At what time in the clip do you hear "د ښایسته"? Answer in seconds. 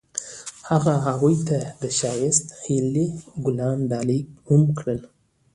1.81-2.53